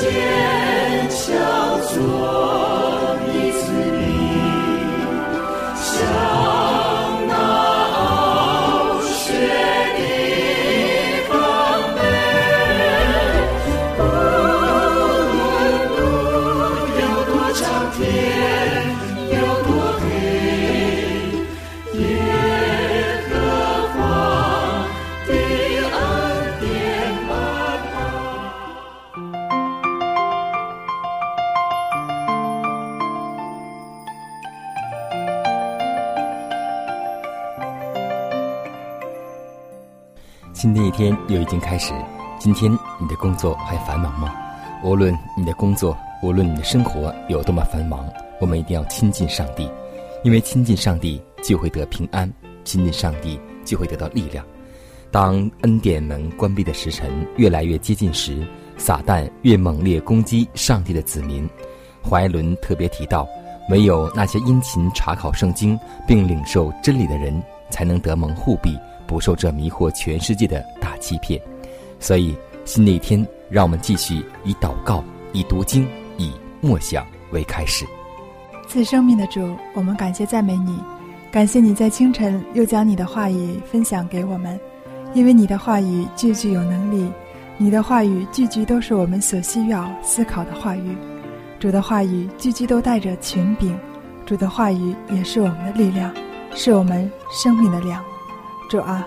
[0.00, 2.39] 坚强做。
[41.30, 41.94] 又已经开始，
[42.40, 44.34] 今天你的工作还繁忙吗？
[44.82, 48.04] 无论你的工作，无论你的生活有多么繁忙，
[48.40, 49.70] 我们一定要亲近上帝，
[50.24, 52.28] 因为亲近上帝就会得平安，
[52.64, 54.44] 亲近上帝就会得到力量。
[55.12, 58.44] 当恩典门关闭的时辰越来越接近时，
[58.76, 61.48] 撒旦越猛烈攻击上帝的子民。
[62.02, 63.28] 怀伦特别提到，
[63.68, 65.78] 唯有那些殷勤查考圣经
[66.08, 68.76] 并领受真理的人，才能得蒙护庇。
[69.10, 71.42] 不受这迷惑全世界的大欺骗，
[71.98, 72.32] 所以
[72.64, 75.84] 新的一天，让我们继续以祷告、以读经、
[76.16, 77.84] 以默想为开始。
[78.68, 80.78] 赐生命的主，我们感谢赞美你，
[81.32, 84.56] 感谢你在清晨又将你的话语分享给我们，
[85.12, 87.10] 因为你的话语句句有能力，
[87.56, 90.96] 你的话语句句都是我们所需要思考的话语。
[91.58, 93.76] 主的话语句句都带着权柄，
[94.24, 96.14] 主的话语也是我们的力量，
[96.54, 98.00] 是我们生命的粮。
[98.70, 99.04] 主啊，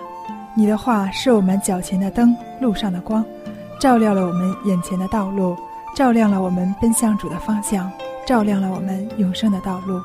[0.54, 3.24] 你的话是我们脚前的灯，路上的光，
[3.80, 5.56] 照亮了我们眼前的道路，
[5.96, 7.90] 照亮了我们奔向主的方向，
[8.26, 9.98] 照亮了我们永生的道路。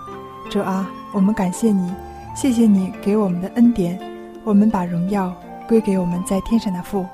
[0.50, 1.94] 主啊，我们感谢你，
[2.34, 4.00] 谢谢你给我们的恩典，
[4.46, 5.36] 我们把荣耀
[5.68, 7.06] 归给我们在天上的父，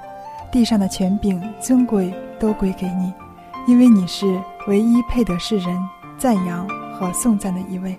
[0.51, 3.11] 地上的权柄尊贵都归给你，
[3.65, 5.75] 因为你是唯一配得世人
[6.15, 7.97] 赞扬和颂赞的一位，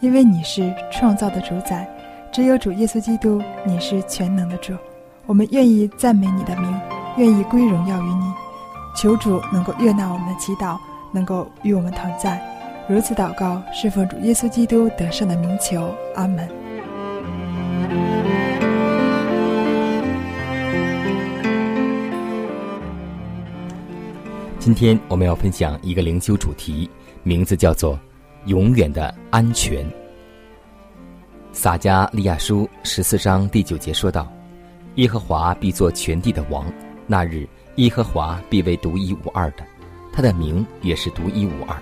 [0.00, 1.88] 因为你是创造的主宰。
[2.36, 4.74] 只有主耶稣基督，你是全能的主，
[5.24, 6.70] 我们愿意赞美你的名，
[7.16, 8.30] 愿意归荣耀于你。
[8.94, 10.78] 求主能够悦纳我们的祈祷，
[11.10, 12.38] 能够与我们同在。
[12.90, 15.90] 如此祷告，侍奉主耶稣基督得胜的名求。
[16.14, 16.46] 阿门。
[24.58, 26.90] 今天我们要分享一个灵修主题，
[27.22, 27.98] 名字叫做
[28.44, 29.82] “永远的安全”。
[31.56, 34.30] 撒加利亚书十四章第九节说道
[34.96, 36.70] ：“耶和华必做全地的王，
[37.06, 39.64] 那日耶和华必为独一无二的，
[40.12, 41.74] 他的名也是独一无二。”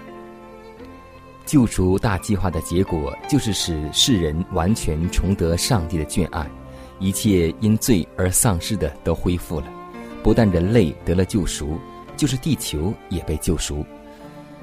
[1.45, 6.49] 救赎大计划的结果就是使世人完全重得上帝的眷爱，
[7.01, 9.67] 一切因罪而丧失的都恢复了。
[10.23, 11.81] 不但人类得了救赎，
[12.17, 13.85] 就是地球也被救赎，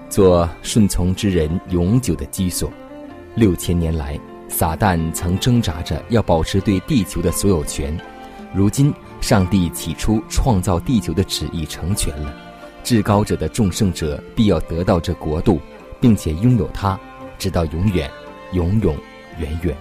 [0.10, 2.72] 做顺从之人永久的居所。
[3.36, 4.18] 六千年来。
[4.52, 7.98] 撒旦曾挣扎着要保持对地球的所有权，
[8.54, 12.36] 如今上帝起初创造地球的旨意成全了，
[12.84, 15.60] 至高者的众圣者必要得到这国度，
[16.00, 17.00] 并且拥有它，
[17.40, 18.12] 直到永远，
[18.52, 18.96] 永永
[19.40, 19.76] 远远。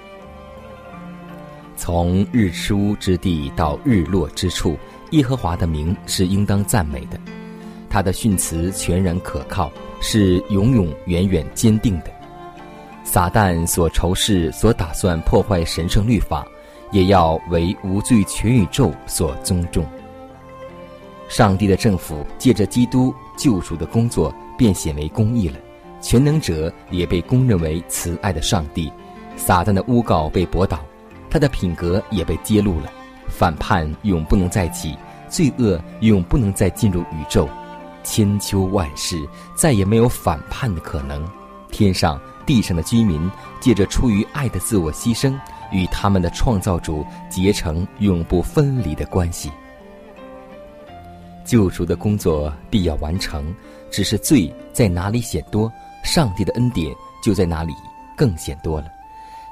[1.77, 4.79] 从日出之地到日落之处，
[5.11, 7.19] 耶和华的名是应当赞美的，
[7.89, 12.20] 他的训词全然可靠，是永永远远坚定的。
[13.13, 16.47] 撒旦所仇视、所打算破坏神圣律法，
[16.93, 19.85] 也要为无罪全宇宙所尊重。
[21.29, 25.57] 上帝的政府借着基督救赎的工作，变显为公义了。
[26.01, 28.93] 全能者也被公认为慈爱的上帝。
[29.37, 30.79] 撒旦的诬告被驳倒，
[31.29, 32.93] 他的品格也被揭露了。
[33.27, 34.97] 反叛永不能再起，
[35.29, 37.49] 罪恶永不能再进入宇宙。
[38.05, 41.29] 千秋万世再也没有反叛的可能。
[41.73, 42.21] 天上。
[42.51, 43.31] 地上的居民
[43.61, 45.39] 借着出于爱的自我牺牲，
[45.71, 49.53] 与他们的创造主结成永不分离的关系。
[51.45, 53.55] 救赎的工作必要完成，
[53.89, 56.93] 只是罪在哪里显多，上帝的恩典
[57.23, 57.73] 就在哪里
[58.17, 58.89] 更显多了。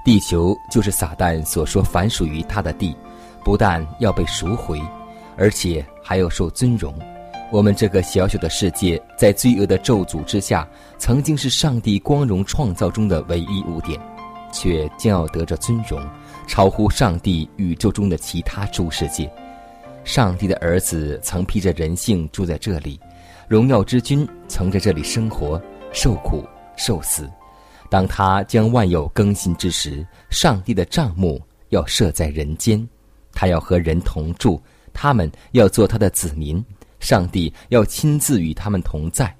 [0.05, 2.97] 地球就是撒旦所说凡属于他的地，
[3.45, 4.83] 不但要被赎回，
[5.37, 6.93] 而且还要受尊荣。
[7.51, 10.69] 我们这个小小的世界，在罪恶的咒诅之下，
[10.99, 13.99] 曾经是上帝光荣创造中的唯一污点，
[14.53, 15.99] 却将要得着尊荣，
[16.47, 19.31] 超乎上帝宇宙中的其他诸世界。
[20.05, 23.01] 上帝的儿子曾披着人性住在这里，
[23.49, 25.61] 荣耀之君曾在这里生活、
[25.91, 26.45] 受苦、
[26.77, 27.31] 受死。
[27.89, 31.41] 当他将万有更新之时，上帝的帐幕
[31.71, 32.87] 要设在人间，
[33.33, 34.61] 他要和人同住，
[34.93, 36.63] 他们要做他的子民。
[37.01, 39.35] 上帝要亲自与他们同在，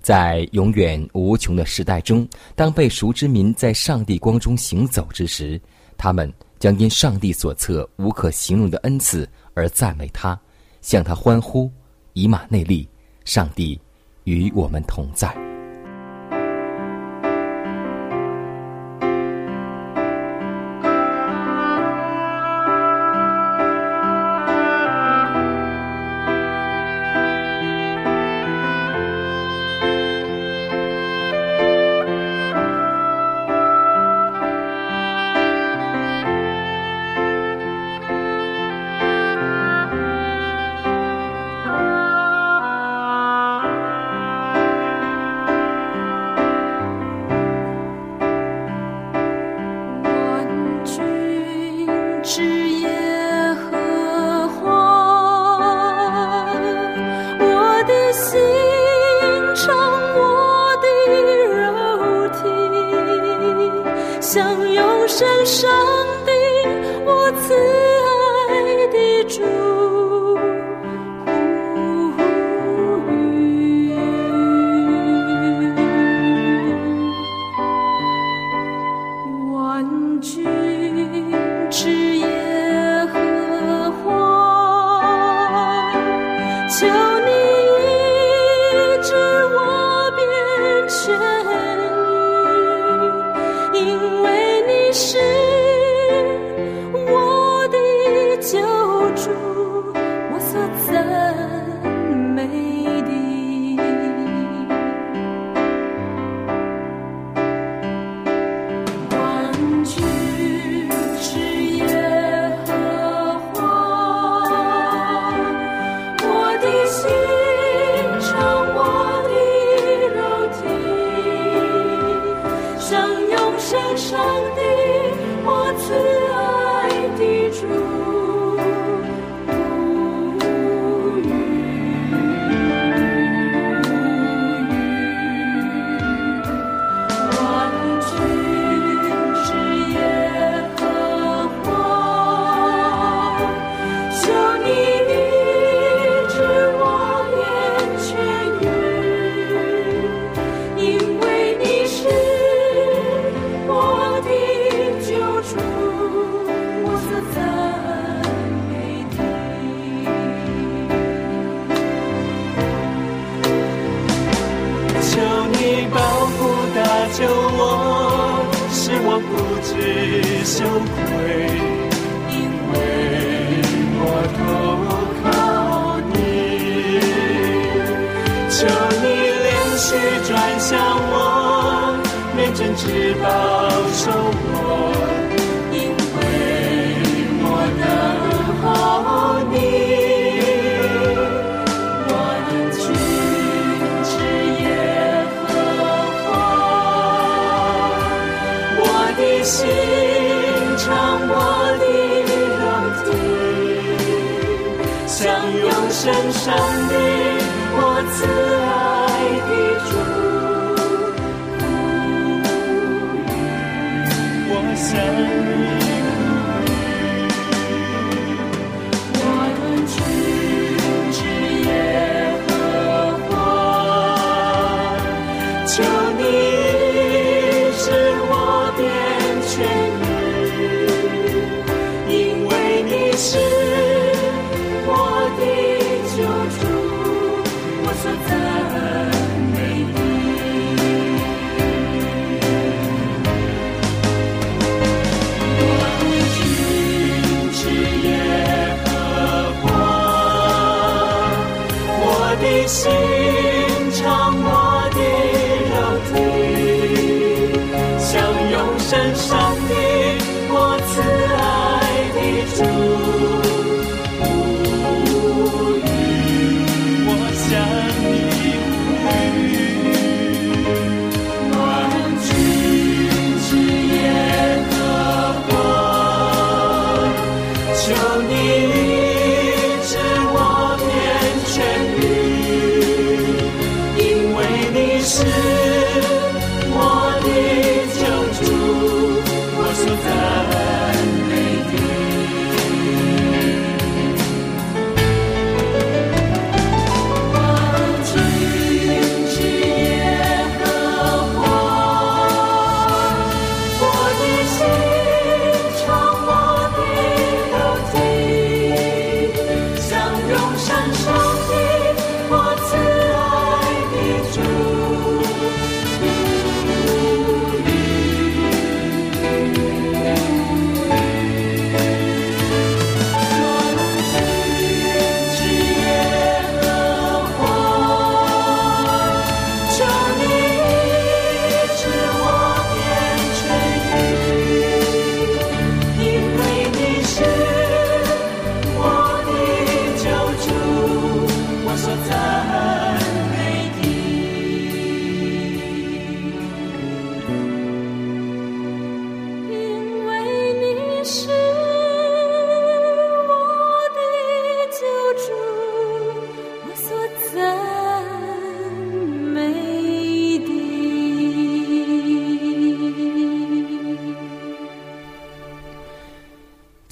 [0.00, 5.60] 在永远无穷的时代中，当被赎之民在上帝光中行走之时，
[5.96, 10.38] 他们将因上帝所赐无可形容的恩赐而赞美他，
[10.80, 11.70] 向他欢呼。
[12.12, 12.88] 以马内利，
[13.24, 13.80] 上帝
[14.22, 15.53] 与我们同在。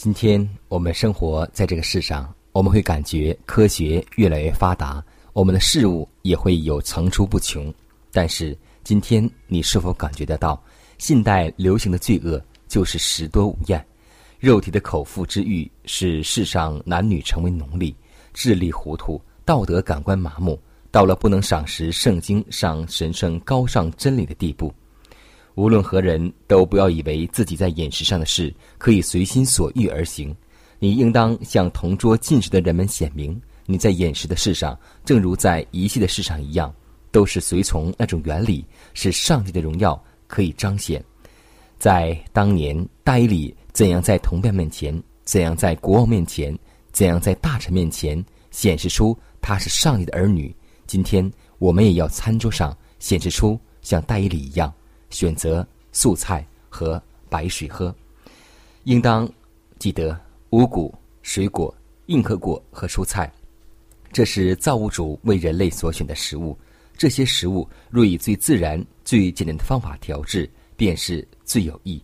[0.02, 5.00] 今天我们生活在这个世上，我们会感觉科学越来越发达，
[5.32, 7.73] 我们的事物也会有层出不穷。
[8.11, 10.61] 但是今天你是否感觉得到，
[10.99, 13.87] 现代流行的罪恶就是食多无厌，
[14.40, 17.94] 肉体的口腹之欲使世上男女成为奴隶，
[18.35, 24.75] 智力糊涂，道德感官麻木，到了不能赏识圣经上神圣高尚真理的地步。
[25.54, 30.35] 无论何人都不要以为自己在饮食上的事可以随心所欲而行，
[30.78, 36.75] 你应当向同桌进食的人们显明，你在饮食的事上，正如在仪器的事上一样，
[37.11, 41.04] 都是随从那种原理，使上帝的荣耀可以彰显。
[41.78, 46.56] 在当年，大以里怎样在同伴面前，怎样在国王面前，
[46.92, 50.54] 怎样在大臣面前显示出他是上帝的儿女，
[50.87, 54.73] 今天我们也要餐桌上显示出像大以里一样。
[55.12, 57.95] 选择素菜和白水喝，
[58.85, 59.31] 应当
[59.78, 60.19] 记得
[60.50, 60.92] 五谷、
[61.23, 61.73] 水果、
[62.07, 63.33] 硬壳果和蔬菜，
[64.11, 66.59] 这是造物主为人类所选的食物。
[66.97, 72.02] 这些食物若以最自然、最简单的方法调制，便是最有益。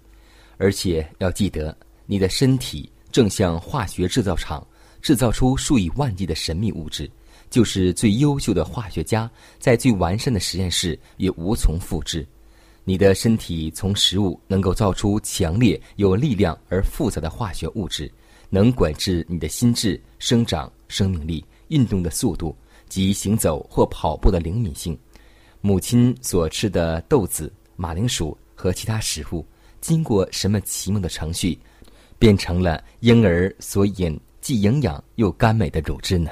[0.57, 4.67] 而且要记得，你的身体正像化学制造厂
[5.01, 7.09] 制造出数以万计的神秘物质，
[7.49, 12.27] 就是最优秀的化学家在最完善的实验室也无从复制。
[12.89, 18.11] 你的身体从食物能够造出强烈、有力量而复杂的化学物质，
[18.49, 22.57] 能管制你的心智、生长、生命力、运动的速度
[22.89, 24.99] 及行走或跑步的灵敏性。
[25.61, 29.45] 母亲所吃的豆子、马铃薯和其他食物，
[29.83, 31.59] 经过什么奇妙的程序，
[32.19, 36.31] 变成了婴儿所饮既营养又甘美的乳汁呢？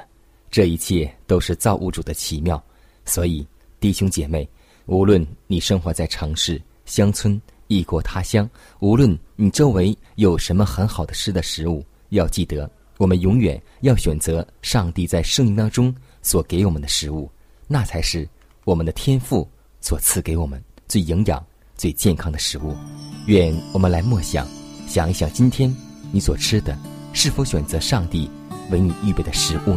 [0.51, 2.65] 这一切都是造物主的奇妙。
[3.05, 3.47] 所以，
[3.79, 4.49] 弟兄姐妹。
[4.87, 17.29] 无论你生活在城市、乡村、异国他乡，无论你周围有什么很好的吃的食物，要记得，我们永远要选择上帝在圣经当中所给我们的食物，
[17.67, 18.29] 那才是
[18.65, 19.49] 我们的天赋
[19.81, 22.77] 所赐给我们最营养、最健康的食物。
[23.27, 24.47] 愿我们来默想，
[24.87, 25.75] 想一想，今天
[26.13, 26.79] 你所吃的，
[27.13, 28.31] 是否选择上帝
[28.71, 29.77] 为你预备的食物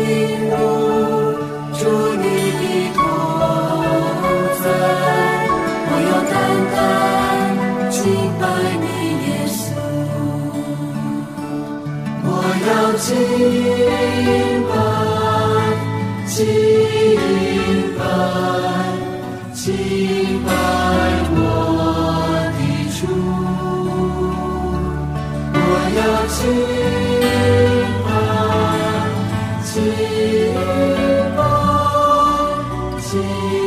[33.11, 33.60] see.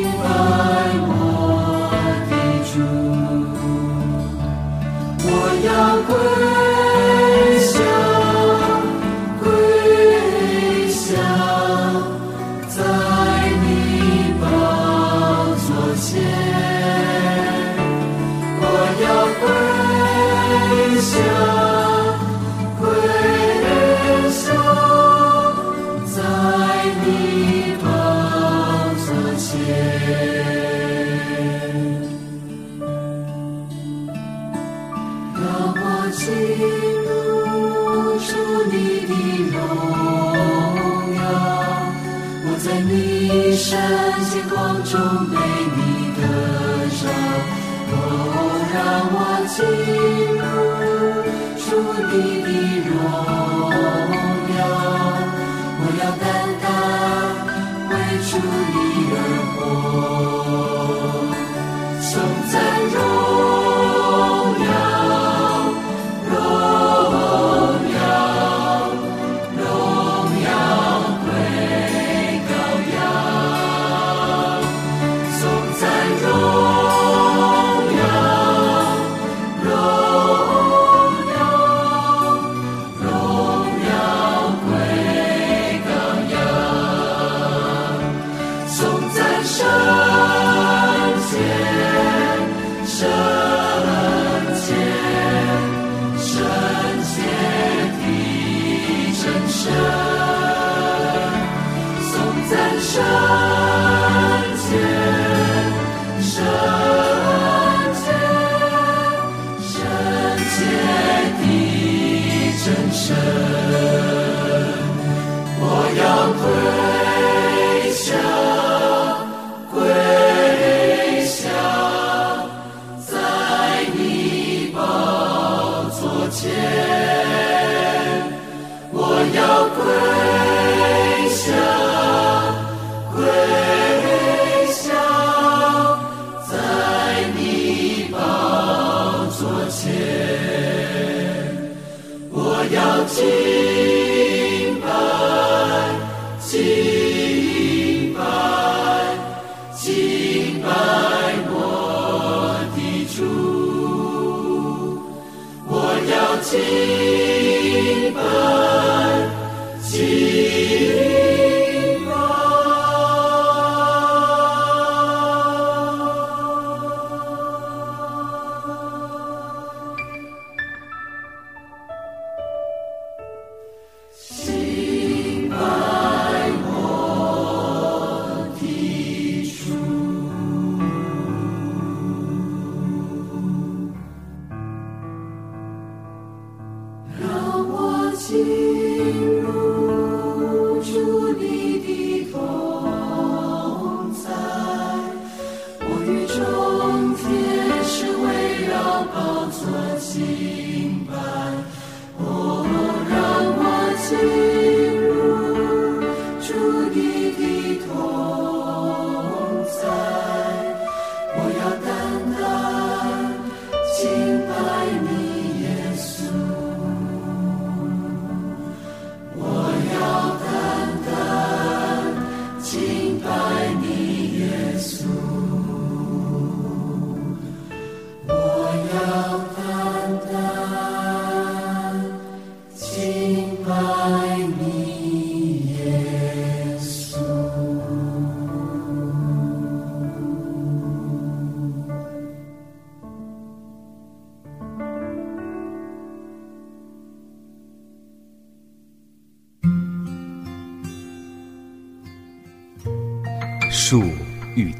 [52.84, 53.53] You.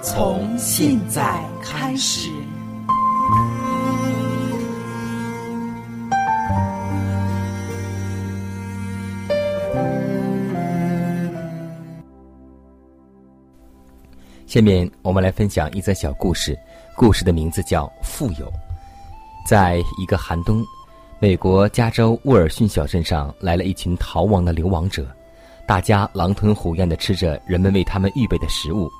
[0.00, 2.30] 从现在开始。
[14.46, 16.56] 下面我们来分享一则小故事，
[16.96, 18.46] 故事的名字叫《富有》。
[19.46, 20.64] 在一个寒冬，
[21.18, 25.06] 美国加州沃尔逊小镇上来了一群逃亡的流亡者，
[25.66, 28.90] 大家狼吞虎咽地吃着人们为他们预备的食物，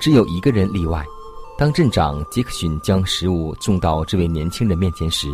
[0.00, 1.04] 只有一个人例外。
[1.58, 5.30] 当镇长杰克逊将食物送到这位年轻人面前时，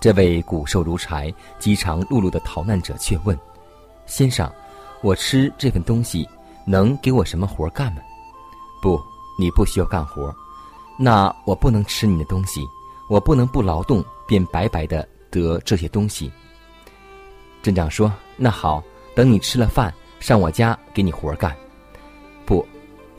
[0.00, 3.36] 这位骨瘦如柴、饥肠辘辘的逃难者却问
[4.06, 4.50] ：“先生，
[5.02, 6.26] 我吃这份东西
[6.64, 8.00] 能给我什么活干吗？”
[8.80, 8.98] 不，
[9.36, 10.32] 你不需要干活。
[10.96, 12.64] 那我不能吃你的东西，
[13.08, 16.30] 我不能不劳动便白白的得这些东西。
[17.62, 18.82] 镇长说：“那好，
[19.14, 21.52] 等你吃了饭，上我家给你活干。”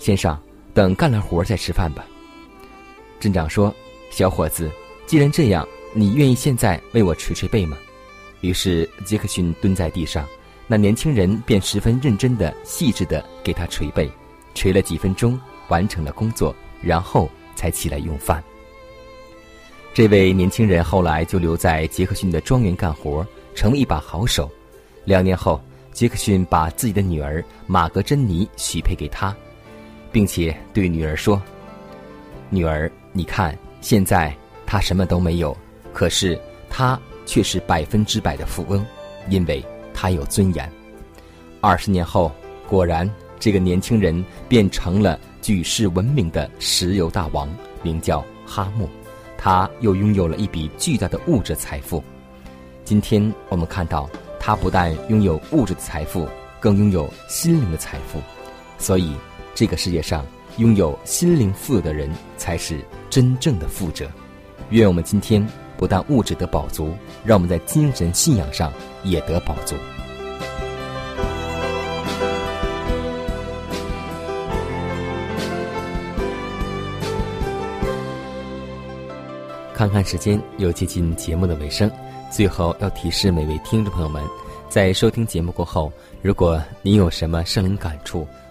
[0.02, 0.36] 先生，
[0.74, 2.04] 等干了活再吃饭吧。
[3.20, 3.72] 镇长说
[4.10, 4.68] ：“小伙子，
[5.06, 7.78] 既然这样，你愿意现在为我捶捶背吗？”
[8.42, 10.26] 于是杰克逊蹲在地上，
[10.66, 14.10] 那年轻人便十分认真的、细致的给他捶背，
[14.56, 15.40] 捶了几分钟。
[15.68, 18.44] 完成了工作，然后才起来用饭。
[19.94, 24.52] 这位年轻人后来就留在杰克逊的庄园干活，成为一把好手。
[25.06, 25.62] 两年后，
[25.94, 29.34] 杰克逊把自己的女儿玛格珍妮许配给他，
[30.12, 31.42] 并且对女儿说
[32.50, 35.56] ：“女儿，你看，现在他什么都没有，
[35.94, 38.86] 可是他却是百分之百的富翁，
[39.30, 40.72] 因为他有尊严。”
[41.62, 42.32] 二十年后，
[42.68, 45.20] 果然，这个年轻人变成了。
[45.42, 47.50] 举世闻名的石油大王
[47.82, 48.88] 名叫哈默，
[49.40, 52.04] 他又拥有了一笔巨大的物质财富。
[52.86, 54.08] 今天我们看到，
[54.40, 58.22] 他不但拥有物质的财富，更拥有心灵的财富。
[58.78, 59.16] 所以，
[59.54, 60.26] 这个世界上
[60.58, 64.10] 拥有心灵富有的人才是真正的富者。
[64.70, 65.46] 愿我们今天
[65.78, 66.94] 不但物质得饱足，
[67.26, 68.72] 让我们在精神信仰上
[69.04, 69.76] 也得饱足。
[79.74, 81.90] 看看时间，又接近节目的尾声。
[82.30, 84.24] 最后要提示每位听众朋友们，
[84.70, 88.28] 在收听节目过后，如果您有什么圣灵感触